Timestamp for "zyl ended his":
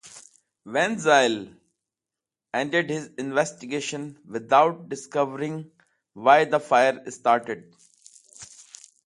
0.97-3.11